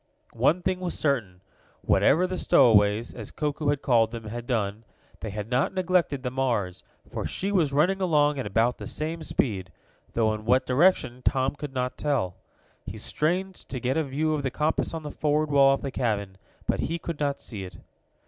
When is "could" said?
11.53-11.75, 16.97-17.19